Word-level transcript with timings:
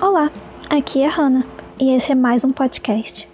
Olá, 0.00 0.30
aqui 0.70 1.02
é 1.02 1.08
a 1.08 1.10
Hannah 1.10 1.44
e 1.76 1.92
esse 1.92 2.12
é 2.12 2.14
mais 2.14 2.44
um 2.44 2.52
podcast. 2.52 3.28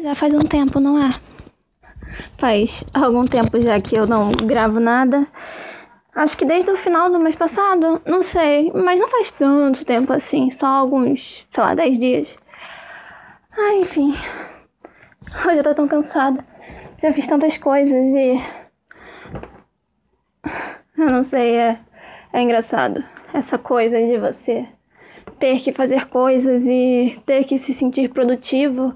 Já 0.00 0.12
faz 0.16 0.34
um 0.34 0.40
tempo, 0.40 0.80
não 0.80 0.98
é? 0.98 1.14
Faz 2.36 2.82
algum 2.92 3.28
tempo 3.28 3.60
já 3.60 3.80
que 3.80 3.94
eu 3.94 4.08
não 4.08 4.32
gravo 4.32 4.80
nada. 4.80 5.24
Acho 6.16 6.36
que 6.36 6.44
desde 6.44 6.68
o 6.68 6.76
final 6.76 7.08
do 7.10 7.20
mês 7.20 7.36
passado, 7.36 8.02
não 8.04 8.20
sei, 8.22 8.72
mas 8.72 8.98
não 8.98 9.06
faz 9.08 9.30
tanto 9.30 9.84
tempo 9.84 10.12
assim, 10.12 10.50
só 10.50 10.66
alguns, 10.66 11.46
sei 11.48 11.62
lá, 11.62 11.74
10 11.76 11.96
dias. 11.96 12.36
Ah, 13.56 13.74
enfim. 13.74 14.16
Hoje 15.46 15.58
eu 15.58 15.62
tô 15.62 15.74
tão 15.74 15.86
cansada. 15.86 16.44
Já 17.00 17.12
fiz 17.12 17.28
tantas 17.28 17.56
coisas 17.56 17.92
e. 17.94 18.42
Eu 20.98 21.10
não 21.10 21.22
sei, 21.22 21.54
é, 21.54 21.78
é 22.36 22.42
engraçado. 22.42 23.02
Essa 23.32 23.56
coisa 23.56 23.98
de 23.98 24.18
você 24.18 24.66
ter 25.38 25.58
que 25.60 25.72
fazer 25.72 26.06
coisas 26.06 26.66
e 26.66 27.18
ter 27.24 27.44
que 27.44 27.56
se 27.56 27.72
sentir 27.72 28.10
produtivo 28.10 28.94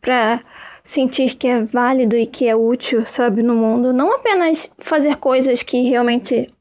pra 0.00 0.40
sentir 0.82 1.34
que 1.34 1.46
é 1.46 1.62
válido 1.62 2.16
e 2.16 2.26
que 2.26 2.48
é 2.48 2.56
útil, 2.56 3.04
sabe, 3.04 3.42
no 3.42 3.54
mundo. 3.54 3.92
Não 3.92 4.14
apenas 4.14 4.70
fazer 4.78 5.16
coisas 5.16 5.62
que 5.62 5.88
realmente 5.88 6.52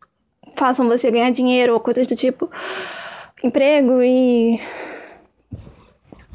façam 0.55 0.87
você 0.87 1.09
ganhar 1.09 1.31
dinheiro 1.31 1.73
ou 1.73 1.79
coisas 1.79 2.05
do 2.05 2.15
tipo 2.15 2.51
emprego 3.41 4.01
e 4.03 4.59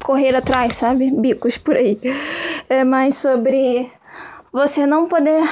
correr 0.03 0.35
atrás, 0.35 0.75
sabe? 0.75 1.11
Bicos 1.11 1.59
por 1.59 1.75
aí. 1.75 1.99
É 2.67 2.83
mais 2.83 3.15
sobre 3.17 3.91
você 4.51 4.87
não 4.87 5.07
poder 5.07 5.43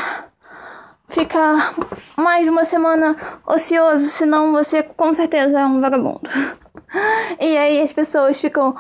ficar 1.11 1.75
mais 2.15 2.43
de 2.43 2.49
uma 2.49 2.63
semana 2.63 3.15
ocioso, 3.45 4.07
senão 4.07 4.51
você 4.51 4.81
com 4.81 5.13
certeza 5.13 5.59
é 5.59 5.65
um 5.65 5.79
vagabundo. 5.79 6.21
E 7.39 7.57
aí 7.57 7.81
as 7.81 7.91
pessoas 7.91 8.39
ficam 8.39 8.75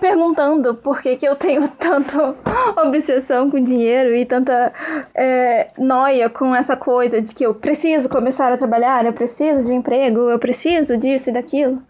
perguntando 0.00 0.74
por 0.74 1.00
que, 1.00 1.16
que 1.16 1.26
eu 1.26 1.34
tenho 1.34 1.66
tanta 1.78 2.34
obsessão 2.76 3.50
com 3.50 3.62
dinheiro 3.62 4.14
e 4.14 4.24
tanta 4.24 4.72
é, 5.14 5.70
noia 5.78 6.28
com 6.28 6.54
essa 6.54 6.76
coisa 6.76 7.20
de 7.20 7.34
que 7.34 7.44
eu 7.44 7.54
preciso 7.54 8.08
começar 8.08 8.52
a 8.52 8.56
trabalhar, 8.56 9.04
eu 9.04 9.12
preciso 9.12 9.64
de 9.64 9.70
um 9.70 9.76
emprego, 9.76 10.30
eu 10.30 10.38
preciso 10.38 10.96
disso 10.96 11.30
e 11.30 11.32
daquilo. 11.32 11.82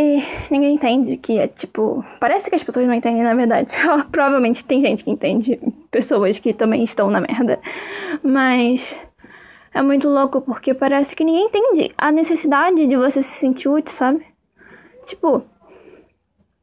E 0.00 0.22
ninguém 0.48 0.76
entende 0.76 1.16
que 1.16 1.40
é 1.40 1.48
tipo. 1.48 2.04
Parece 2.20 2.48
que 2.48 2.54
as 2.54 2.62
pessoas 2.62 2.86
não 2.86 2.94
entendem, 2.94 3.24
na 3.24 3.34
verdade. 3.34 3.72
Provavelmente 4.12 4.64
tem 4.64 4.80
gente 4.80 5.02
que 5.02 5.10
entende, 5.10 5.58
pessoas 5.90 6.38
que 6.38 6.54
também 6.54 6.84
estão 6.84 7.10
na 7.10 7.20
merda. 7.20 7.58
Mas 8.22 8.96
é 9.74 9.82
muito 9.82 10.08
louco 10.08 10.40
porque 10.40 10.72
parece 10.72 11.16
que 11.16 11.24
ninguém 11.24 11.46
entende 11.46 11.92
a 11.98 12.12
necessidade 12.12 12.86
de 12.86 12.96
você 12.96 13.20
se 13.20 13.40
sentir 13.40 13.68
útil, 13.68 13.92
sabe? 13.92 14.24
Tipo, 15.04 15.42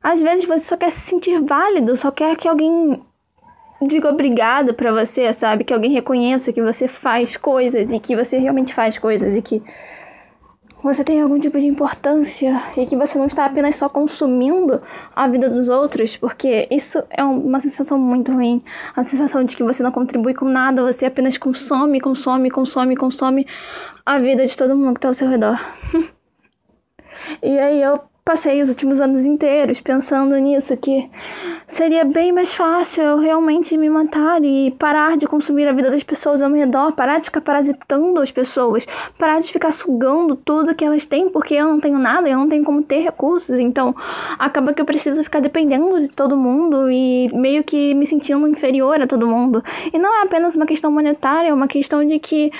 às 0.02 0.22
vezes 0.22 0.46
você 0.46 0.64
só 0.64 0.78
quer 0.78 0.92
se 0.92 1.02
sentir 1.02 1.38
válido, 1.42 1.98
só 1.98 2.12
quer 2.12 2.38
que 2.38 2.48
alguém 2.48 3.04
diga 3.82 4.08
obrigado 4.08 4.74
para 4.74 4.94
você, 4.94 5.34
sabe? 5.34 5.66
Que 5.66 5.74
alguém 5.74 5.92
reconheça 5.92 6.54
que 6.54 6.62
você 6.62 6.88
faz 6.88 7.36
coisas 7.36 7.92
e 7.92 8.00
que 8.00 8.16
você 8.16 8.38
realmente 8.38 8.74
faz 8.74 8.98
coisas 8.98 9.36
e 9.36 9.42
que 9.42 9.62
você 10.86 11.04
tem 11.04 11.20
algum 11.20 11.40
tipo 11.40 11.60
de 11.60 11.66
importância 11.66 12.62
e 12.78 12.86
que 12.86 12.96
você 12.96 13.18
não 13.18 13.26
está 13.26 13.46
apenas 13.46 13.76
só 13.76 13.90
consumindo 13.90 14.80
a 15.16 15.28
vida 15.28 15.50
dos 15.50 15.68
outros, 15.68 16.16
porque 16.16 16.68
isso 16.70 17.04
é 17.10 17.24
uma 17.24 17.60
sensação 17.60 17.98
muito 17.98 18.32
ruim. 18.32 18.64
A 18.96 19.02
sensação 19.02 19.44
de 19.44 19.58
que 19.58 19.64
você 19.64 19.82
não 19.82 19.92
contribui 19.92 20.36
com 20.36 20.46
nada, 20.46 20.84
você 20.84 21.08
apenas 21.08 21.40
consome, 21.40 22.00
consome, 22.00 22.52
consome, 22.52 22.96
consome 22.96 23.48
a 24.06 24.20
vida 24.20 24.46
de 24.46 24.56
todo 24.56 24.76
mundo 24.76 24.94
que 24.94 25.00
está 25.00 25.08
ao 25.08 25.16
seu 25.16 25.28
redor. 25.28 25.60
e 27.42 27.58
aí 27.58 27.82
eu 27.82 28.00
passei 28.26 28.60
os 28.60 28.70
últimos 28.70 29.00
anos 29.00 29.24
inteiros 29.24 29.80
pensando 29.80 30.36
nisso, 30.38 30.76
que 30.78 31.08
seria 31.68 32.04
bem 32.04 32.32
mais 32.32 32.56
fácil 32.56 33.04
eu 33.04 33.20
realmente 33.20 33.78
me 33.78 33.88
matar 33.88 34.44
e 34.44 34.72
parar 34.80 35.16
de 35.16 35.28
consumir 35.28 35.68
a 35.68 35.72
vida 35.72 35.92
das 35.92 36.02
pessoas 36.02 36.42
ao 36.42 36.50
meu 36.50 36.58
redor, 36.58 36.92
parar 36.94 37.20
de 37.20 37.26
ficar 37.26 37.42
parasitando 37.42 38.20
as 38.20 38.32
pessoas, 38.32 38.88
parar 39.20 39.40
de 39.40 39.52
ficar 39.54 39.72
sugando 39.72 40.36
tudo 40.36 40.74
que 40.74 40.84
elas 40.84 41.06
têm, 41.06 41.30
porque 41.30 41.54
eu 41.54 41.68
não 41.68 41.80
tenho 41.80 42.00
nada, 42.00 42.28
eu 42.28 42.40
não 42.40 42.50
tenho 42.50 42.64
como 42.64 42.82
ter 42.82 43.02
recursos, 43.02 43.60
então 43.60 43.96
acaba 44.40 44.74
que 44.74 44.82
eu 44.82 44.86
preciso 44.86 45.24
ficar 45.24 45.40
dependendo 45.40 46.02
de 46.02 46.10
todo 46.10 46.36
mundo 46.36 46.90
e 46.90 47.30
meio 47.32 47.64
que 47.64 47.94
me 47.94 48.08
sentindo 48.08 48.48
inferior 48.48 49.00
a 49.00 49.06
todo 49.06 49.28
mundo. 49.28 49.64
E 49.94 50.00
não 50.00 50.12
é 50.22 50.24
apenas 50.24 50.56
uma 50.56 50.66
questão 50.66 50.92
monetária, 50.92 51.50
é 51.50 51.54
uma 51.54 51.68
questão 51.68 52.04
de 52.04 52.18
que 52.18 52.52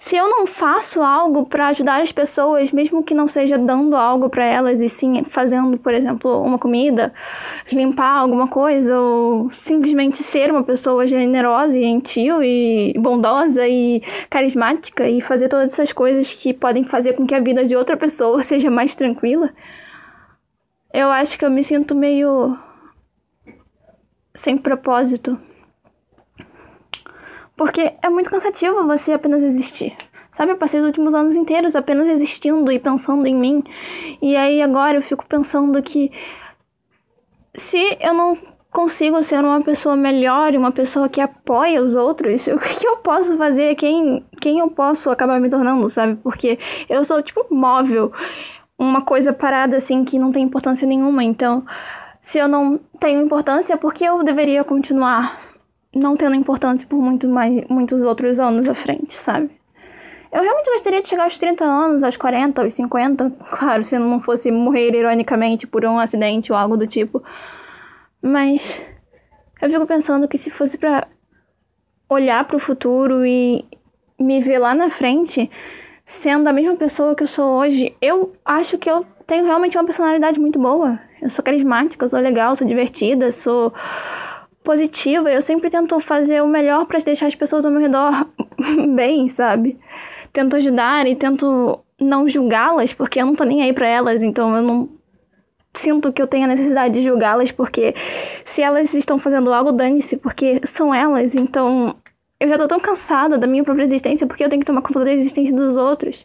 se 0.00 0.16
eu 0.16 0.30
não 0.30 0.46
faço 0.46 1.02
algo 1.02 1.44
para 1.44 1.68
ajudar 1.68 2.00
as 2.00 2.10
pessoas, 2.10 2.72
mesmo 2.72 3.02
que 3.04 3.12
não 3.12 3.28
seja 3.28 3.58
dando 3.58 3.94
algo 3.94 4.30
para 4.30 4.46
elas 4.46 4.80
e 4.80 4.88
sim 4.88 5.22
fazendo, 5.24 5.76
por 5.76 5.92
exemplo, 5.92 6.42
uma 6.42 6.58
comida, 6.58 7.12
limpar 7.70 8.16
alguma 8.16 8.48
coisa 8.48 8.98
ou 8.98 9.50
simplesmente 9.50 10.16
ser 10.22 10.50
uma 10.50 10.62
pessoa 10.62 11.06
generosa 11.06 11.78
e 11.78 11.82
gentil 11.82 12.42
e 12.42 12.94
bondosa 12.98 13.68
e 13.68 14.02
carismática 14.30 15.06
e 15.06 15.20
fazer 15.20 15.48
todas 15.48 15.74
essas 15.74 15.92
coisas 15.92 16.32
que 16.32 16.54
podem 16.54 16.82
fazer 16.82 17.12
com 17.12 17.26
que 17.26 17.34
a 17.34 17.40
vida 17.40 17.62
de 17.66 17.76
outra 17.76 17.94
pessoa 17.94 18.40
seja 18.42 18.70
mais 18.70 18.94
tranquila, 18.94 19.50
eu 20.94 21.10
acho 21.10 21.38
que 21.38 21.44
eu 21.44 21.50
me 21.50 21.62
sinto 21.62 21.94
meio 21.94 22.56
sem 24.34 24.56
propósito. 24.56 25.38
Porque 27.60 27.92
é 28.00 28.08
muito 28.08 28.30
cansativo 28.30 28.86
você 28.86 29.12
apenas 29.12 29.42
existir. 29.42 29.94
Sabe, 30.32 30.52
eu 30.52 30.56
passei 30.56 30.80
os 30.80 30.86
últimos 30.86 31.12
anos 31.12 31.34
inteiros 31.34 31.76
apenas 31.76 32.08
existindo 32.08 32.72
e 32.72 32.78
pensando 32.78 33.26
em 33.26 33.34
mim. 33.34 33.62
E 34.22 34.34
aí 34.34 34.62
agora 34.62 34.96
eu 34.96 35.02
fico 35.02 35.26
pensando 35.26 35.82
que 35.82 36.10
se 37.54 37.98
eu 38.00 38.14
não 38.14 38.38
consigo 38.70 39.22
ser 39.22 39.44
uma 39.44 39.60
pessoa 39.60 39.94
melhor, 39.94 40.54
uma 40.54 40.72
pessoa 40.72 41.06
que 41.06 41.20
apoia 41.20 41.82
os 41.82 41.94
outros, 41.94 42.46
o 42.46 42.58
que 42.58 42.86
eu 42.86 42.96
posso 42.96 43.36
fazer? 43.36 43.74
Quem, 43.74 44.24
quem 44.40 44.60
eu 44.60 44.70
posso 44.70 45.10
acabar 45.10 45.38
me 45.38 45.50
tornando, 45.50 45.86
sabe? 45.90 46.14
Porque 46.22 46.58
eu 46.88 47.04
sou 47.04 47.20
tipo 47.20 47.46
móvel, 47.50 48.10
uma 48.78 49.02
coisa 49.02 49.34
parada 49.34 49.76
assim 49.76 50.02
que 50.02 50.18
não 50.18 50.30
tem 50.30 50.44
importância 50.44 50.88
nenhuma. 50.88 51.22
Então, 51.22 51.62
se 52.22 52.38
eu 52.38 52.48
não 52.48 52.80
tenho 52.98 53.20
importância, 53.20 53.76
por 53.76 53.92
que 53.92 54.02
eu 54.02 54.22
deveria 54.24 54.64
continuar 54.64 55.49
não 55.94 56.16
tendo 56.16 56.34
importância 56.34 56.86
por 56.88 57.00
muito 57.00 57.28
mais, 57.28 57.64
muitos 57.68 58.02
outros 58.02 58.38
anos 58.38 58.68
à 58.68 58.74
frente, 58.74 59.12
sabe? 59.12 59.50
Eu 60.32 60.42
realmente 60.42 60.70
gostaria 60.70 61.02
de 61.02 61.08
chegar 61.08 61.24
aos 61.24 61.38
30 61.38 61.64
anos, 61.64 62.02
aos 62.04 62.16
40, 62.16 62.62
aos 62.62 62.72
50, 62.72 63.32
claro, 63.58 63.82
se 63.82 63.98
não 63.98 64.20
fosse 64.20 64.50
morrer 64.50 64.94
ironicamente 64.94 65.66
por 65.66 65.84
um 65.84 65.98
acidente 65.98 66.52
ou 66.52 66.58
algo 66.58 66.76
do 66.76 66.86
tipo. 66.86 67.22
Mas 68.22 68.80
eu 69.60 69.68
fico 69.68 69.86
pensando 69.86 70.28
que 70.28 70.38
se 70.38 70.50
fosse 70.50 70.78
para 70.78 71.08
olhar 72.08 72.44
para 72.44 72.56
o 72.56 72.60
futuro 72.60 73.26
e 73.26 73.64
me 74.18 74.40
ver 74.40 74.58
lá 74.58 74.74
na 74.74 74.90
frente 74.90 75.50
sendo 76.04 76.48
a 76.48 76.52
mesma 76.52 76.74
pessoa 76.76 77.14
que 77.14 77.22
eu 77.22 77.26
sou 77.26 77.58
hoje, 77.60 77.96
eu 78.00 78.32
acho 78.44 78.76
que 78.78 78.90
eu 78.90 79.06
tenho 79.26 79.44
realmente 79.44 79.78
uma 79.78 79.84
personalidade 79.84 80.40
muito 80.40 80.58
boa. 80.58 80.98
Eu 81.22 81.30
sou 81.30 81.44
carismática, 81.44 82.04
eu 82.04 82.08
sou 82.08 82.18
legal, 82.18 82.56
sou 82.56 82.66
divertida, 82.66 83.30
sou 83.30 83.72
positiva. 84.62 85.30
Eu 85.30 85.40
sempre 85.40 85.70
tento 85.70 85.98
fazer 86.00 86.42
o 86.42 86.46
melhor 86.46 86.86
para 86.86 86.98
deixar 87.00 87.26
as 87.26 87.34
pessoas 87.34 87.64
ao 87.64 87.72
meu 87.72 87.80
redor 87.80 88.26
bem, 88.94 89.28
sabe? 89.28 89.76
Tento 90.32 90.56
ajudar 90.56 91.06
e 91.06 91.16
tento 91.16 91.80
não 92.00 92.28
julgá-las, 92.28 92.92
porque 92.92 93.20
eu 93.20 93.26
não 93.26 93.34
tô 93.34 93.44
nem 93.44 93.62
aí 93.62 93.72
para 93.72 93.86
elas, 93.86 94.22
então 94.22 94.56
eu 94.56 94.62
não 94.62 94.88
sinto 95.74 96.12
que 96.12 96.20
eu 96.20 96.26
tenho 96.26 96.44
a 96.44 96.48
necessidade 96.48 96.94
de 96.94 97.02
julgá-las, 97.02 97.52
porque 97.52 97.94
se 98.44 98.62
elas 98.62 98.94
estão 98.94 99.18
fazendo 99.18 99.52
algo, 99.52 99.72
dane-se, 99.72 100.16
porque 100.16 100.60
são 100.64 100.94
elas, 100.94 101.34
então 101.34 101.94
eu 102.40 102.48
já 102.48 102.56
tô 102.56 102.66
tão 102.66 102.80
cansada 102.80 103.36
da 103.36 103.46
minha 103.46 103.62
própria 103.62 103.84
existência, 103.84 104.26
porque 104.26 104.42
eu 104.42 104.48
tenho 104.48 104.60
que 104.60 104.66
tomar 104.66 104.82
conta 104.82 105.04
da 105.04 105.12
existência 105.12 105.54
dos 105.54 105.76
outros. 105.76 106.24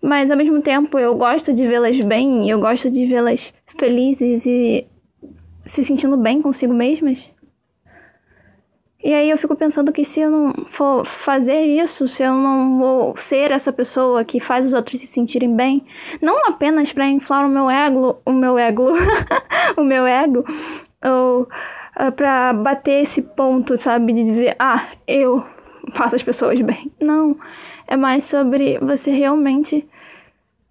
Mas 0.00 0.30
ao 0.30 0.36
mesmo 0.36 0.60
tempo 0.60 0.98
eu 0.98 1.14
gosto 1.14 1.52
de 1.52 1.66
vê-las 1.66 2.00
bem, 2.00 2.48
eu 2.48 2.58
gosto 2.58 2.90
de 2.90 3.04
vê-las 3.06 3.52
felizes 3.78 4.44
e 4.46 4.86
se 5.66 5.82
sentindo 5.82 6.16
bem 6.16 6.42
consigo 6.42 6.72
mesmas. 6.72 7.24
E 9.04 9.12
aí 9.12 9.28
eu 9.28 9.36
fico 9.36 9.54
pensando 9.54 9.92
que 9.92 10.02
se 10.02 10.20
eu 10.20 10.30
não 10.30 10.64
for 10.64 11.04
fazer 11.04 11.60
isso, 11.60 12.08
se 12.08 12.22
eu 12.22 12.32
não 12.32 12.78
vou 12.78 13.14
ser 13.18 13.50
essa 13.50 13.70
pessoa 13.70 14.24
que 14.24 14.40
faz 14.40 14.64
os 14.64 14.72
outros 14.72 14.98
se 14.98 15.06
sentirem 15.06 15.54
bem, 15.54 15.84
não 16.22 16.48
apenas 16.48 16.90
para 16.90 17.06
inflar 17.06 17.44
o 17.44 17.50
meu 17.50 17.68
ego, 17.68 18.16
o 18.24 18.32
meu 18.32 18.58
ego, 18.58 18.92
o 19.76 19.84
meu 19.84 20.06
ego, 20.06 20.42
ou 21.04 21.42
uh, 21.42 21.48
ah, 21.94 22.12
para 22.12 22.54
bater 22.54 23.02
esse 23.02 23.20
ponto, 23.20 23.76
sabe, 23.76 24.14
de 24.14 24.24
dizer, 24.24 24.56
ah, 24.58 24.82
eu 25.06 25.44
faço 25.92 26.16
as 26.16 26.22
pessoas 26.22 26.58
bem. 26.62 26.90
Não, 26.98 27.36
é 27.86 27.98
mais 27.98 28.24
sobre 28.24 28.78
você 28.78 29.10
realmente 29.10 29.86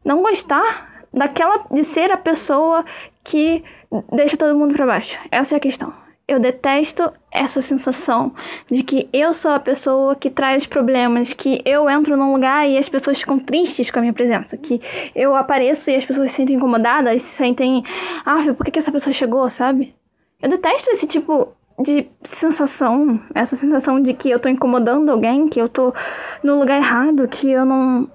não 0.03 0.23
gostar 0.23 1.05
daquela 1.13 1.65
de 1.69 1.83
ser 1.83 2.11
a 2.11 2.17
pessoa 2.17 2.83
que 3.23 3.63
deixa 4.11 4.35
todo 4.35 4.57
mundo 4.57 4.73
para 4.73 4.87
baixo. 4.87 5.19
Essa 5.29 5.53
é 5.53 5.57
a 5.57 5.61
questão. 5.61 5.93
Eu 6.25 6.39
detesto 6.39 7.11
essa 7.29 7.61
sensação 7.61 8.33
de 8.71 8.81
que 8.81 9.09
eu 9.11 9.33
sou 9.33 9.51
a 9.51 9.59
pessoa 9.59 10.15
que 10.15 10.29
traz 10.29 10.65
problemas, 10.65 11.33
que 11.33 11.61
eu 11.65 11.89
entro 11.89 12.15
num 12.15 12.31
lugar 12.31 12.67
e 12.67 12.77
as 12.77 12.87
pessoas 12.87 13.17
ficam 13.17 13.37
tristes 13.37 13.91
com 13.91 13.99
a 13.99 14.01
minha 14.01 14.13
presença, 14.13 14.55
que 14.55 14.79
eu 15.13 15.35
apareço 15.35 15.91
e 15.91 15.95
as 15.95 16.05
pessoas 16.05 16.31
se 16.31 16.37
sentem 16.37 16.55
incomodadas, 16.55 17.21
se 17.21 17.35
sentem, 17.35 17.83
ah, 18.25 18.41
por 18.55 18.63
que, 18.63 18.71
que 18.71 18.79
essa 18.79 18.91
pessoa 18.91 19.11
chegou, 19.11 19.49
sabe? 19.49 19.93
Eu 20.41 20.49
detesto 20.49 20.91
esse 20.91 21.05
tipo 21.05 21.49
de 21.77 22.07
sensação, 22.23 23.19
essa 23.35 23.57
sensação 23.57 24.01
de 24.01 24.13
que 24.13 24.29
eu 24.29 24.39
tô 24.39 24.47
incomodando 24.47 25.09
alguém, 25.09 25.49
que 25.49 25.59
eu 25.59 25.67
tô 25.67 25.93
no 26.41 26.57
lugar 26.57 26.77
errado, 26.77 27.27
que 27.27 27.51
eu 27.51 27.65
não 27.65 28.09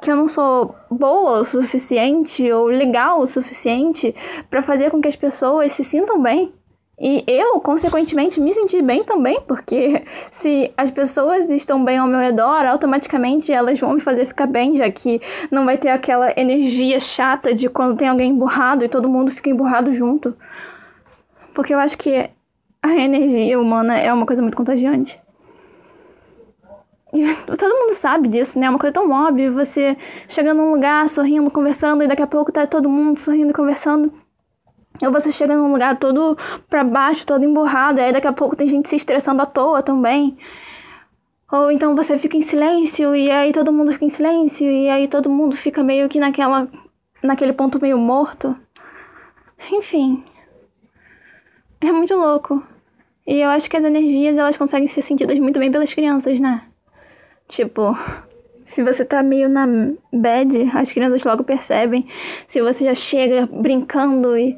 que 0.00 0.12
eu 0.12 0.14
não 0.14 0.28
sou 0.28 0.76
boa 0.88 1.40
o 1.40 1.44
suficiente 1.44 2.48
ou 2.52 2.66
legal 2.66 3.20
o 3.20 3.26
suficiente 3.26 4.14
para 4.48 4.62
fazer 4.62 4.92
com 4.92 5.00
que 5.00 5.08
as 5.08 5.16
pessoas 5.16 5.72
se 5.72 5.82
sintam 5.82 6.22
bem. 6.22 6.52
E 7.00 7.22
eu, 7.28 7.60
consequentemente, 7.60 8.40
me 8.40 8.52
sentir 8.52 8.82
bem 8.82 9.04
também, 9.04 9.40
porque 9.42 10.04
se 10.30 10.72
as 10.76 10.90
pessoas 10.90 11.48
estão 11.50 11.84
bem 11.84 11.98
ao 11.98 12.08
meu 12.08 12.18
redor, 12.18 12.66
automaticamente 12.66 13.52
elas 13.52 13.78
vão 13.78 13.92
me 13.92 14.00
fazer 14.00 14.26
ficar 14.26 14.46
bem, 14.46 14.74
já 14.74 14.90
que 14.90 15.20
não 15.50 15.64
vai 15.64 15.78
ter 15.78 15.90
aquela 15.90 16.32
energia 16.36 16.98
chata 16.98 17.54
de 17.54 17.68
quando 17.68 17.96
tem 17.96 18.08
alguém 18.08 18.30
emburrado 18.30 18.84
e 18.84 18.88
todo 18.88 19.08
mundo 19.08 19.30
fica 19.30 19.48
emburrado 19.48 19.92
junto. 19.92 20.36
Porque 21.54 21.72
eu 21.72 21.78
acho 21.78 21.96
que 21.96 22.28
a 22.82 22.94
energia 22.96 23.60
humana 23.60 23.96
é 23.96 24.12
uma 24.12 24.26
coisa 24.26 24.42
muito 24.42 24.56
contagiante. 24.56 25.20
E 27.12 27.34
todo 27.56 27.74
mundo 27.74 27.94
sabe 27.94 28.28
disso, 28.28 28.58
né? 28.58 28.66
É 28.66 28.70
uma 28.70 28.78
coisa 28.78 28.92
tão 28.92 29.10
óbvia. 29.10 29.50
Você 29.52 29.96
chega 30.26 30.52
num 30.52 30.72
lugar 30.72 31.08
sorrindo, 31.08 31.50
conversando, 31.50 32.02
e 32.02 32.08
daqui 32.08 32.22
a 32.22 32.26
pouco 32.26 32.52
tá 32.52 32.66
todo 32.66 32.88
mundo 32.88 33.18
sorrindo 33.18 33.50
e 33.50 33.54
conversando. 33.54 34.12
Ou 35.02 35.12
você 35.12 35.30
chega 35.30 35.56
num 35.56 35.72
lugar 35.72 35.96
todo 35.98 36.36
pra 36.68 36.82
baixo, 36.82 37.26
todo 37.26 37.44
emburrado, 37.44 38.00
aí 38.00 38.12
daqui 38.12 38.26
a 38.26 38.32
pouco 38.32 38.56
tem 38.56 38.66
gente 38.66 38.88
se 38.88 38.96
estressando 38.96 39.42
à 39.42 39.46
toa 39.46 39.82
também. 39.82 40.36
Ou 41.50 41.70
então 41.70 41.94
você 41.94 42.18
fica 42.18 42.36
em 42.36 42.42
silêncio, 42.42 43.14
e 43.14 43.30
aí 43.30 43.52
todo 43.52 43.72
mundo 43.72 43.92
fica 43.92 44.04
em 44.04 44.10
silêncio, 44.10 44.68
e 44.70 44.88
aí 44.90 45.08
todo 45.08 45.30
mundo 45.30 45.56
fica 45.56 45.82
meio 45.82 46.08
que 46.08 46.20
naquela. 46.20 46.68
naquele 47.22 47.52
ponto 47.52 47.80
meio 47.80 47.96
morto. 47.96 48.56
Enfim. 49.72 50.24
É 51.80 51.92
muito 51.92 52.14
louco. 52.14 52.62
E 53.26 53.40
eu 53.40 53.50
acho 53.50 53.70
que 53.70 53.76
as 53.76 53.84
energias 53.84 54.36
elas 54.36 54.56
conseguem 54.56 54.88
ser 54.88 55.02
sentidas 55.02 55.38
muito 55.38 55.58
bem 55.58 55.70
pelas 55.70 55.92
crianças, 55.92 56.40
né? 56.40 56.62
Tipo, 57.48 57.96
se 58.64 58.82
você 58.82 59.04
tá 59.04 59.22
meio 59.22 59.48
na 59.48 59.66
bad, 60.12 60.70
as 60.74 60.92
crianças 60.92 61.22
logo 61.24 61.44
percebem. 61.44 62.06
Se 62.46 62.60
você 62.60 62.84
já 62.84 62.94
chega 62.94 63.46
brincando 63.46 64.36
e 64.36 64.56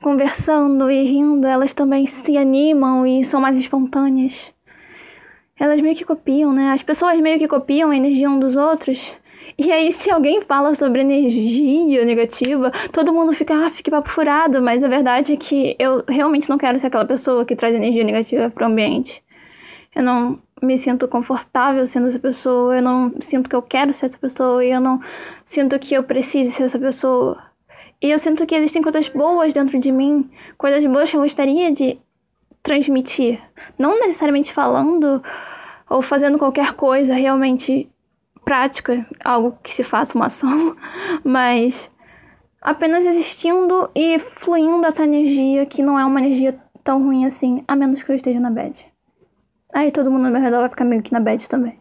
conversando 0.00 0.90
e 0.90 1.02
rindo, 1.04 1.46
elas 1.46 1.74
também 1.74 2.06
se 2.06 2.36
animam 2.36 3.06
e 3.06 3.24
são 3.24 3.40
mais 3.40 3.58
espontâneas. 3.58 4.52
Elas 5.58 5.80
meio 5.80 5.96
que 5.96 6.04
copiam, 6.04 6.52
né? 6.52 6.70
As 6.70 6.82
pessoas 6.82 7.20
meio 7.20 7.38
que 7.38 7.48
copiam 7.48 7.90
a 7.90 7.96
energia 7.96 8.30
um 8.30 8.38
dos 8.38 8.54
outros. 8.54 9.14
E 9.58 9.72
aí, 9.72 9.90
se 9.90 10.08
alguém 10.08 10.40
fala 10.42 10.74
sobre 10.74 11.00
energia 11.00 12.04
negativa, 12.04 12.70
todo 12.92 13.12
mundo 13.12 13.32
fica, 13.32 13.66
ah, 13.66 13.70
fique 13.70 13.90
papo 13.90 14.08
furado. 14.08 14.62
Mas 14.62 14.84
a 14.84 14.88
verdade 14.88 15.32
é 15.32 15.36
que 15.36 15.74
eu 15.78 16.04
realmente 16.08 16.48
não 16.48 16.56
quero 16.56 16.78
ser 16.78 16.86
aquela 16.86 17.04
pessoa 17.04 17.44
que 17.44 17.56
traz 17.56 17.74
energia 17.74 18.04
negativa 18.04 18.50
pro 18.50 18.66
ambiente. 18.66 19.22
Eu 19.96 20.02
não 20.04 20.38
me 20.62 20.78
sinto 20.78 21.08
confortável 21.08 21.86
sendo 21.86 22.08
essa 22.08 22.18
pessoa, 22.18 22.76
eu 22.76 22.82
não 22.82 23.12
sinto 23.20 23.48
que 23.48 23.56
eu 23.56 23.62
quero 23.62 23.92
ser 23.92 24.06
essa 24.06 24.18
pessoa, 24.18 24.64
e 24.64 24.70
eu 24.70 24.80
não 24.80 25.00
sinto 25.44 25.78
que 25.78 25.94
eu 25.94 26.02
precise 26.04 26.52
ser 26.52 26.64
essa 26.64 26.78
pessoa. 26.78 27.47
E 28.00 28.10
eu 28.10 28.18
sinto 28.18 28.46
que 28.46 28.54
existem 28.54 28.82
coisas 28.82 29.08
boas 29.08 29.52
dentro 29.52 29.78
de 29.78 29.90
mim, 29.90 30.30
coisas 30.56 30.84
boas 30.84 31.10
que 31.10 31.16
eu 31.16 31.22
gostaria 31.22 31.72
de 31.72 31.98
transmitir. 32.62 33.40
Não 33.78 33.98
necessariamente 33.98 34.52
falando 34.52 35.22
ou 35.90 36.00
fazendo 36.02 36.38
qualquer 36.38 36.74
coisa 36.74 37.14
realmente 37.14 37.88
prática, 38.44 39.06
algo 39.24 39.58
que 39.62 39.74
se 39.74 39.82
faça 39.82 40.16
uma 40.16 40.26
ação, 40.26 40.76
mas 41.24 41.90
apenas 42.62 43.04
existindo 43.04 43.90
e 43.94 44.18
fluindo 44.18 44.86
essa 44.86 45.04
energia 45.04 45.66
que 45.66 45.82
não 45.82 45.98
é 45.98 46.04
uma 46.04 46.20
energia 46.20 46.58
tão 46.84 47.02
ruim 47.02 47.26
assim, 47.26 47.64
a 47.66 47.74
menos 47.74 48.02
que 48.02 48.10
eu 48.10 48.16
esteja 48.16 48.40
na 48.40 48.50
bad. 48.50 48.86
Aí 49.74 49.90
todo 49.90 50.10
mundo 50.10 50.26
ao 50.26 50.32
meu 50.32 50.40
redor 50.40 50.60
vai 50.60 50.68
ficar 50.70 50.84
meio 50.84 51.02
que 51.02 51.12
na 51.12 51.20
bad 51.20 51.46
também. 51.48 51.78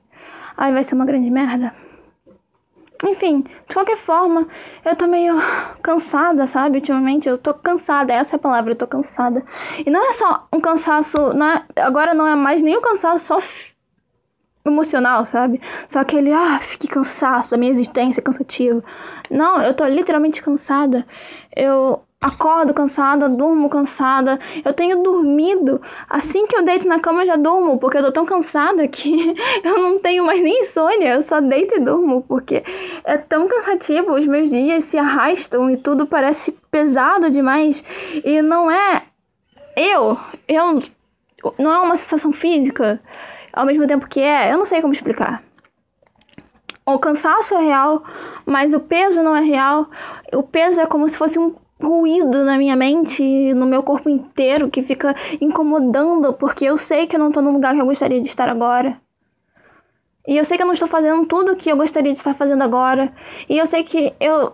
Aí 0.57 0.73
vai 0.73 0.83
ser 0.83 0.95
uma 0.95 1.05
grande 1.05 1.29
merda. 1.29 1.73
Enfim, 3.05 3.43
de 3.67 3.75
qualquer 3.75 3.97
forma, 3.97 4.47
eu 4.83 4.95
tô 4.95 5.05
meio 5.07 5.35
cansada, 5.83 6.47
sabe? 6.47 6.77
Ultimamente 6.79 7.29
eu 7.29 7.37
tô 7.37 7.53
cansada, 7.53 8.13
essa 8.13 8.35
é 8.35 8.37
a 8.37 8.39
palavra, 8.39 8.71
eu 8.71 8.75
tô 8.75 8.87
cansada. 8.87 9.43
E 9.85 9.89
não 9.89 10.09
é 10.09 10.13
só 10.13 10.47
um 10.51 10.59
cansaço, 10.59 11.17
não 11.33 11.45
é, 11.45 11.65
agora 11.75 12.13
não 12.13 12.27
é 12.27 12.35
mais 12.35 12.61
nem 12.61 12.75
o 12.75 12.79
um 12.79 12.81
cansaço 12.81 13.25
só 13.25 13.39
emocional, 14.65 15.25
sabe? 15.25 15.61
Só 15.87 15.99
aquele, 15.99 16.31
ah, 16.33 16.59
fique 16.59 16.87
cansaço, 16.87 17.53
a 17.53 17.57
minha 17.57 17.71
existência 17.71 18.19
é 18.19 18.23
cansativa. 18.23 18.83
Não, 19.29 19.61
eu 19.61 19.73
tô 19.73 19.85
literalmente 19.85 20.41
cansada. 20.41 21.05
Eu 21.55 22.01
acordo 22.19 22.73
cansada, 22.73 23.29
durmo 23.29 23.69
cansada. 23.69 24.39
Eu 24.63 24.73
tenho 24.73 25.01
dormido. 25.03 25.81
Assim 26.09 26.47
que 26.47 26.55
eu 26.55 26.63
deito 26.63 26.87
na 26.87 26.99
cama, 26.99 27.23
eu 27.23 27.27
já 27.27 27.35
durmo, 27.35 27.77
porque 27.77 27.97
eu 27.97 28.03
tô 28.03 28.11
tão 28.11 28.25
cansada 28.25 28.87
que 28.87 29.35
eu 29.63 29.79
não 29.79 29.99
tenho 29.99 30.25
mais 30.25 30.41
nem 30.41 30.61
insônia. 30.61 31.13
Eu 31.13 31.21
só 31.21 31.39
deito 31.39 31.75
e 31.75 31.79
durmo, 31.79 32.23
porque 32.23 32.63
é 33.03 33.17
tão 33.17 33.47
cansativo. 33.47 34.13
Os 34.13 34.27
meus 34.27 34.49
dias 34.49 34.83
se 34.83 34.97
arrastam 34.97 35.69
e 35.69 35.77
tudo 35.77 36.05
parece 36.05 36.51
pesado 36.71 37.29
demais. 37.29 37.83
E 38.23 38.41
não 38.41 38.69
é. 38.69 39.03
Eu. 39.75 40.17
Eu. 40.47 40.81
Não 41.59 41.71
é 41.71 41.79
uma 41.79 41.95
sensação 41.95 42.31
física, 42.31 42.99
ao 43.53 43.65
mesmo 43.65 43.85
tempo 43.85 44.07
que 44.07 44.19
é. 44.19 44.51
Eu 44.51 44.57
não 44.57 44.65
sei 44.65 44.81
como 44.81 44.93
explicar. 44.93 45.43
O 46.83 46.97
cansaço 46.97 47.53
é 47.53 47.61
real, 47.61 48.01
mas 48.45 48.73
o 48.73 48.79
peso 48.79 49.21
não 49.21 49.35
é 49.35 49.41
real. 49.41 49.89
O 50.33 50.41
peso 50.41 50.79
é 50.79 50.85
como 50.85 51.07
se 51.07 51.17
fosse 51.17 51.37
um 51.37 51.53
ruído 51.81 52.43
na 52.43 52.57
minha 52.57 52.75
mente, 52.75 53.53
no 53.53 53.65
meu 53.65 53.83
corpo 53.83 54.09
inteiro, 54.09 54.69
que 54.69 54.81
fica 54.81 55.15
incomodando, 55.39 56.33
porque 56.33 56.65
eu 56.65 56.77
sei 56.77 57.07
que 57.07 57.15
eu 57.15 57.19
não 57.19 57.31
tô 57.31 57.41
no 57.41 57.51
lugar 57.51 57.73
que 57.73 57.81
eu 57.81 57.85
gostaria 57.85 58.19
de 58.19 58.27
estar 58.27 58.49
agora. 58.49 58.99
E 60.27 60.35
eu 60.35 60.43
sei 60.43 60.57
que 60.57 60.63
eu 60.63 60.67
não 60.67 60.73
estou 60.73 60.89
fazendo 60.89 61.25
tudo 61.25 61.53
o 61.53 61.55
que 61.55 61.71
eu 61.71 61.77
gostaria 61.77 62.11
de 62.11 62.17
estar 62.17 62.33
fazendo 62.33 62.61
agora. 62.61 63.13
E 63.47 63.57
eu 63.57 63.65
sei 63.65 63.83
que 63.83 64.13
eu. 64.19 64.53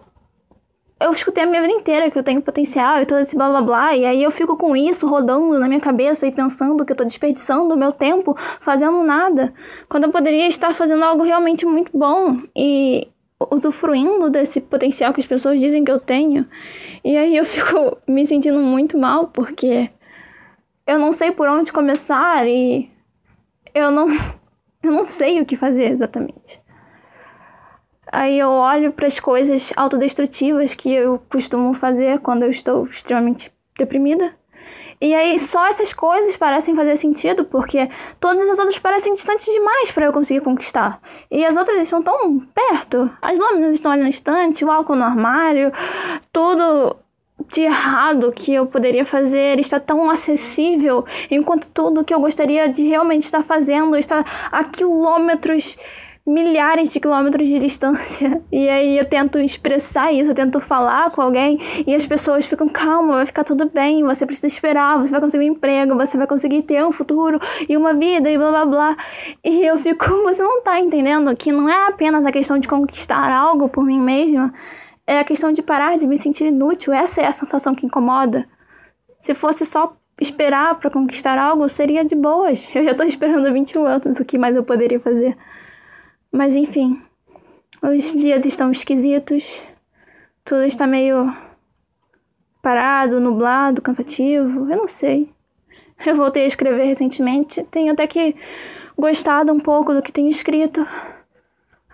Eu 1.00 1.12
escutei 1.12 1.44
a 1.44 1.48
minha 1.48 1.62
vida 1.62 1.74
inteira 1.74 2.10
que 2.10 2.18
eu 2.18 2.24
tenho 2.24 2.42
potencial 2.42 3.02
e 3.02 3.06
todo 3.06 3.20
esse 3.20 3.36
blá 3.36 3.50
blá 3.50 3.62
blá. 3.62 3.96
E 3.96 4.06
aí 4.06 4.24
eu 4.24 4.30
fico 4.31 4.56
com 4.56 4.76
isso 4.76 5.08
rodando 5.08 5.58
na 5.58 5.68
minha 5.68 5.80
cabeça 5.80 6.26
e 6.28 6.31
pensando 6.31 6.86
que 6.86 6.94
eu 6.94 6.96
tô 6.96 7.04
desperdiçando 7.04 7.74
o 7.74 7.78
meu 7.78 7.92
tempo 7.92 8.36
fazendo 8.62 9.04
nada. 9.04 9.52
Quando 9.90 10.06
eu 10.06 10.12
poderia 10.12 10.47
estar 10.47 10.76
fazendo 10.76 11.04
algo 11.04 11.24
realmente 11.24 11.66
muito 11.66 11.92
bom. 11.97 12.38
E 12.56 13.07
usufruindo 13.52 14.30
desse 14.30 14.61
potencial 14.61 15.13
que 15.13 15.21
as 15.21 15.28
pessoas 15.28 15.59
dizem 15.59 15.83
que 15.83 15.92
eu 15.92 15.99
tenho. 15.99 16.47
E 17.04 17.18
aí 17.18 17.35
eu 17.35 17.45
fico 17.45 17.97
me 18.07 18.25
sentindo 18.25 18.59
muito 18.59 18.97
mal 18.97 19.28
porque 19.28 19.90
eu 20.87 20.99
não 20.99 21.11
sei 21.11 21.31
por 21.31 21.47
onde 21.47 21.71
começar 21.71 22.47
e 22.47 22.90
eu 23.73 23.92
não 23.92 24.07
eu 24.83 24.92
não 24.92 25.07
sei 25.07 25.42
o 25.42 25.45
que 25.45 25.56
fazer 25.56 25.92
exatamente. 25.92 26.61
Aí 28.11 28.37
eu 28.37 28.49
olho 28.49 28.94
para 28.94 29.07
as 29.07 29.19
coisas 29.19 29.73
autodestrutivas 29.75 30.75
que 30.75 30.92
eu 30.92 31.19
costumo 31.30 31.73
fazer 31.73 32.19
quando 32.19 32.44
eu 32.44 32.49
estou 32.49 32.85
extremamente 32.85 33.52
deprimida 33.78 34.35
e 35.00 35.14
aí 35.14 35.38
só 35.40 35.66
essas 35.68 35.94
coisas 35.94 36.38
parecem 36.38 36.76
fazer 36.76 36.96
sentido, 36.96 37.44
porque 37.46 37.90
todas 38.20 38.48
as 38.48 38.60
outras 38.60 38.80
parecem 38.80 39.14
distantes 39.14 39.46
demais 39.46 39.92
para 39.92 40.06
eu 40.06 40.14
conseguir 40.14 40.42
conquistar. 40.42 41.00
E 41.30 41.46
as 41.46 41.58
outras 41.58 41.80
estão 41.82 42.02
tão 42.02 42.40
perto. 42.40 43.10
As 43.22 43.38
lâminas 43.38 43.76
estão 43.76 43.92
ali 43.92 44.04
na 44.04 44.10
estante, 44.10 44.64
o 44.64 44.72
álcool 44.72 44.96
no 44.96 45.04
armário, 45.04 45.72
tudo 46.32 46.96
de 47.50 47.62
errado 47.62 48.32
que 48.32 48.54
eu 48.54 48.66
poderia 48.66 49.06
fazer 49.06 49.60
está 49.60 49.80
tão 49.80 50.10
acessível, 50.10 51.06
enquanto 51.30 51.70
tudo 51.70 52.04
que 52.04 52.14
eu 52.14 52.20
gostaria 52.20 52.70
de 52.70 52.84
realmente 52.84 53.24
estar 53.24 53.44
fazendo 53.44 53.96
está 53.96 54.24
a 54.52 54.64
quilômetros 54.64 55.78
milhares 56.25 56.92
de 56.94 56.99
quilômetros 56.99 57.47
de 57.47 57.59
distância. 57.59 58.42
E 58.51 58.69
aí 58.69 58.97
eu 58.97 59.06
tento 59.06 59.39
expressar 59.39 60.13
isso, 60.13 60.31
eu 60.31 60.35
tento 60.35 60.59
falar 60.59 61.09
com 61.09 61.21
alguém 61.21 61.57
e 61.87 61.94
as 61.94 62.06
pessoas 62.06 62.45
ficam, 62.45 62.68
calma, 62.69 63.15
vai 63.15 63.25
ficar 63.25 63.44
tudo 63.44 63.68
bem, 63.68 64.03
você 64.03 64.25
precisa 64.25 64.47
esperar, 64.47 64.99
você 64.99 65.11
vai 65.11 65.19
conseguir 65.19 65.49
um 65.49 65.53
emprego, 65.53 65.95
você 65.95 66.15
vai 66.18 66.27
conseguir 66.27 66.61
ter 66.61 66.85
um 66.85 66.92
futuro 66.92 67.39
e 67.68 67.75
uma 67.75 67.94
vida 67.94 68.30
e 68.30 68.37
blá 68.37 68.51
blá 68.51 68.65
blá. 68.65 68.97
E 69.44 69.65
eu 69.65 69.77
fico, 69.77 70.06
você 70.23 70.42
não 70.42 70.61
tá 70.61 70.80
entendendo 70.80 71.35
que 71.35 71.51
não 71.51 71.68
é 71.68 71.87
apenas 71.87 72.25
a 72.25 72.31
questão 72.31 72.59
de 72.59 72.68
conquistar 72.68 73.31
algo 73.31 73.68
por 73.68 73.83
mim 73.83 73.99
mesma, 73.99 74.53
é 75.06 75.19
a 75.19 75.23
questão 75.23 75.51
de 75.51 75.61
parar 75.61 75.97
de 75.97 76.07
me 76.07 76.18
sentir 76.18 76.45
inútil. 76.45 76.94
Essa 76.94 77.21
é 77.21 77.27
a 77.27 77.31
sensação 77.33 77.73
que 77.73 77.85
incomoda. 77.85 78.47
Se 79.19 79.33
fosse 79.33 79.65
só 79.65 79.95
esperar 80.21 80.75
para 80.80 80.89
conquistar 80.89 81.37
algo, 81.37 81.68
seria 81.68 82.06
de 82.06 82.15
boas. 82.15 82.69
Eu 82.73 82.83
já 82.83 82.94
tô 82.94 83.03
esperando 83.03 83.51
21 83.51 83.85
anos, 83.85 84.19
o 84.19 84.25
que 84.25 84.37
mais 84.37 84.56
eu 84.56 84.63
poderia 84.63 84.99
fazer? 84.99 85.35
Mas 86.35 86.56
enfim, 86.56 86.99
os 87.80 88.11
dias 88.16 88.44
estão 88.44 88.71
esquisitos, 88.71 89.68
tudo 90.44 90.63
está 90.63 90.87
meio 90.87 91.31
parado, 92.59 93.19
nublado, 93.19 93.83
cansativo, 93.83 94.61
eu 94.61 94.78
não 94.78 94.87
sei. 94.87 95.31
Eu 96.04 96.16
voltei 96.16 96.45
a 96.45 96.47
escrever 96.47 96.85
recentemente, 96.85 97.63
tenho 97.66 97.94
até 97.94 98.07
que 98.07 98.35
gostado 98.97 99.54
um 99.54 99.59
pouco 99.59 99.94
do 99.94 100.02
que 100.02 100.11
tenho 100.11 100.28
escrito. 100.28 100.83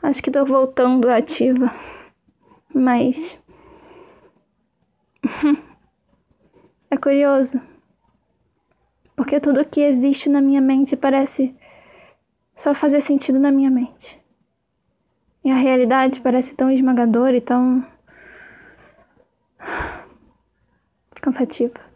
Acho 0.01 0.23
que 0.23 0.31
tô 0.31 0.45
voltando 0.45 1.09
ativa. 1.09 1.69
Mas. 2.73 3.37
é 6.89 6.95
curioso. 6.95 7.59
Porque 9.17 9.37
tudo 9.37 9.65
que 9.65 9.81
existe 9.81 10.29
na 10.29 10.39
minha 10.39 10.61
mente 10.61 10.95
parece 10.95 11.53
só 12.55 12.73
fazer 12.73 13.01
sentido 13.01 13.37
na 13.37 13.51
minha 13.51 13.69
mente. 13.69 14.17
E 15.43 15.51
a 15.51 15.55
realidade 15.55 16.19
parece 16.19 16.55
tão 16.55 16.69
esmagadora 16.69 17.35
e 17.37 17.41
tão. 17.41 17.85
cansativa. 21.21 21.88